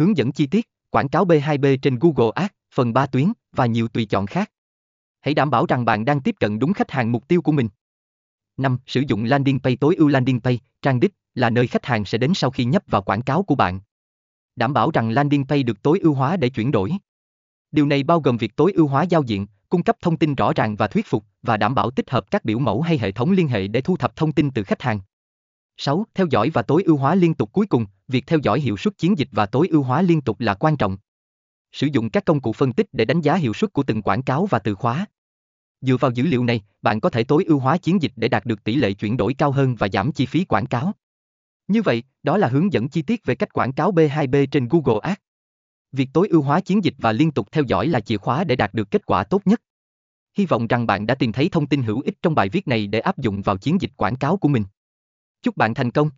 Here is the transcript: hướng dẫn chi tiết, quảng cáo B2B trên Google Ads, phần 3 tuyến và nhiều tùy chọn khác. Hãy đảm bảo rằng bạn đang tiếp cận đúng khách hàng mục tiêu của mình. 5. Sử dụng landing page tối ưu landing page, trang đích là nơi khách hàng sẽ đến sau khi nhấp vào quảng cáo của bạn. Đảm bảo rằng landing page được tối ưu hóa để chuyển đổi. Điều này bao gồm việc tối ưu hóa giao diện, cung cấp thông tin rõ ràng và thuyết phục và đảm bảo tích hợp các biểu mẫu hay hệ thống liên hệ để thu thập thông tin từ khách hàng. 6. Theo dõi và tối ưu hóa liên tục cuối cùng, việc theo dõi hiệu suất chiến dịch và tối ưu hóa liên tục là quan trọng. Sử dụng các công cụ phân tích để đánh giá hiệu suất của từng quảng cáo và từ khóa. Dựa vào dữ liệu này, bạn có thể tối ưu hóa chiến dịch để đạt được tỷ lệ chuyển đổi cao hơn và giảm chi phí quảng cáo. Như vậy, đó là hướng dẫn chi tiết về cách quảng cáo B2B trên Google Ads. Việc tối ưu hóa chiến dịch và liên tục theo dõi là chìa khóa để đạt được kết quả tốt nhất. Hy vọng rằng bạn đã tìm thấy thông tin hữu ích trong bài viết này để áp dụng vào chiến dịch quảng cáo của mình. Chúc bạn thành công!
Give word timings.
hướng 0.00 0.16
dẫn 0.16 0.32
chi 0.32 0.46
tiết, 0.46 0.68
quảng 0.90 1.08
cáo 1.08 1.26
B2B 1.26 1.76
trên 1.82 1.98
Google 1.98 2.30
Ads, 2.34 2.52
phần 2.74 2.92
3 2.92 3.06
tuyến 3.06 3.32
và 3.52 3.66
nhiều 3.66 3.88
tùy 3.88 4.06
chọn 4.06 4.26
khác. 4.26 4.50
Hãy 5.20 5.34
đảm 5.34 5.50
bảo 5.50 5.66
rằng 5.66 5.84
bạn 5.84 6.04
đang 6.04 6.20
tiếp 6.20 6.34
cận 6.40 6.58
đúng 6.58 6.72
khách 6.72 6.90
hàng 6.90 7.12
mục 7.12 7.28
tiêu 7.28 7.42
của 7.42 7.52
mình. 7.52 7.68
5. 8.56 8.78
Sử 8.86 9.02
dụng 9.08 9.24
landing 9.24 9.60
page 9.60 9.76
tối 9.76 9.94
ưu 9.96 10.08
landing 10.08 10.40
page, 10.40 10.56
trang 10.82 11.00
đích 11.00 11.14
là 11.34 11.50
nơi 11.50 11.66
khách 11.66 11.86
hàng 11.86 12.04
sẽ 12.04 12.18
đến 12.18 12.34
sau 12.34 12.50
khi 12.50 12.64
nhấp 12.64 12.82
vào 12.86 13.02
quảng 13.02 13.22
cáo 13.22 13.42
của 13.42 13.54
bạn. 13.54 13.80
Đảm 14.56 14.72
bảo 14.72 14.90
rằng 14.90 15.10
landing 15.10 15.46
page 15.46 15.62
được 15.62 15.82
tối 15.82 15.98
ưu 15.98 16.14
hóa 16.14 16.36
để 16.36 16.48
chuyển 16.48 16.70
đổi. 16.70 16.92
Điều 17.72 17.86
này 17.86 18.02
bao 18.02 18.20
gồm 18.20 18.36
việc 18.36 18.56
tối 18.56 18.72
ưu 18.72 18.86
hóa 18.86 19.02
giao 19.02 19.22
diện, 19.22 19.46
cung 19.68 19.82
cấp 19.82 19.96
thông 20.02 20.16
tin 20.16 20.34
rõ 20.34 20.52
ràng 20.56 20.76
và 20.76 20.86
thuyết 20.86 21.06
phục 21.06 21.24
và 21.42 21.56
đảm 21.56 21.74
bảo 21.74 21.90
tích 21.90 22.10
hợp 22.10 22.30
các 22.30 22.44
biểu 22.44 22.58
mẫu 22.58 22.82
hay 22.82 22.98
hệ 22.98 23.12
thống 23.12 23.30
liên 23.30 23.48
hệ 23.48 23.68
để 23.68 23.80
thu 23.80 23.96
thập 23.96 24.16
thông 24.16 24.32
tin 24.32 24.50
từ 24.50 24.62
khách 24.62 24.82
hàng. 24.82 25.00
6. 25.82 26.06
Theo 26.14 26.26
dõi 26.30 26.50
và 26.54 26.62
tối 26.62 26.82
ưu 26.82 26.96
hóa 26.96 27.14
liên 27.14 27.34
tục 27.34 27.52
cuối 27.52 27.66
cùng, 27.66 27.86
việc 28.08 28.26
theo 28.26 28.38
dõi 28.42 28.60
hiệu 28.60 28.76
suất 28.76 28.98
chiến 28.98 29.18
dịch 29.18 29.28
và 29.32 29.46
tối 29.46 29.68
ưu 29.68 29.82
hóa 29.82 30.02
liên 30.02 30.20
tục 30.20 30.40
là 30.40 30.54
quan 30.54 30.76
trọng. 30.76 30.98
Sử 31.72 31.86
dụng 31.92 32.10
các 32.10 32.24
công 32.24 32.40
cụ 32.40 32.52
phân 32.52 32.72
tích 32.72 32.86
để 32.92 33.04
đánh 33.04 33.20
giá 33.20 33.34
hiệu 33.34 33.54
suất 33.54 33.72
của 33.72 33.82
từng 33.82 34.02
quảng 34.02 34.22
cáo 34.22 34.46
và 34.46 34.58
từ 34.58 34.74
khóa. 34.74 35.06
Dựa 35.80 35.96
vào 35.96 36.10
dữ 36.10 36.24
liệu 36.24 36.44
này, 36.44 36.60
bạn 36.82 37.00
có 37.00 37.10
thể 37.10 37.24
tối 37.24 37.44
ưu 37.44 37.58
hóa 37.58 37.78
chiến 37.78 38.02
dịch 38.02 38.12
để 38.16 38.28
đạt 38.28 38.46
được 38.46 38.64
tỷ 38.64 38.76
lệ 38.76 38.92
chuyển 38.92 39.16
đổi 39.16 39.34
cao 39.34 39.50
hơn 39.50 39.74
và 39.74 39.88
giảm 39.92 40.12
chi 40.12 40.26
phí 40.26 40.44
quảng 40.44 40.66
cáo. 40.66 40.92
Như 41.68 41.82
vậy, 41.82 42.02
đó 42.22 42.36
là 42.36 42.48
hướng 42.48 42.72
dẫn 42.72 42.88
chi 42.88 43.02
tiết 43.02 43.24
về 43.24 43.34
cách 43.34 43.52
quảng 43.52 43.72
cáo 43.72 43.92
B2B 43.92 44.46
trên 44.46 44.68
Google 44.68 45.00
Ads. 45.02 45.20
Việc 45.92 46.08
tối 46.12 46.28
ưu 46.28 46.42
hóa 46.42 46.60
chiến 46.60 46.84
dịch 46.84 46.94
và 46.98 47.12
liên 47.12 47.30
tục 47.30 47.48
theo 47.52 47.64
dõi 47.66 47.86
là 47.86 48.00
chìa 48.00 48.16
khóa 48.16 48.44
để 48.44 48.56
đạt 48.56 48.74
được 48.74 48.90
kết 48.90 49.06
quả 49.06 49.24
tốt 49.24 49.42
nhất. 49.44 49.60
Hy 50.36 50.46
vọng 50.46 50.66
rằng 50.66 50.86
bạn 50.86 51.06
đã 51.06 51.14
tìm 51.14 51.32
thấy 51.32 51.48
thông 51.48 51.66
tin 51.66 51.82
hữu 51.82 52.00
ích 52.00 52.14
trong 52.22 52.34
bài 52.34 52.48
viết 52.48 52.68
này 52.68 52.86
để 52.86 53.00
áp 53.00 53.18
dụng 53.18 53.42
vào 53.42 53.56
chiến 53.56 53.80
dịch 53.80 53.90
quảng 53.96 54.16
cáo 54.16 54.36
của 54.36 54.48
mình. 54.48 54.64
Chúc 55.42 55.56
bạn 55.56 55.74
thành 55.74 55.90
công! 55.90 56.10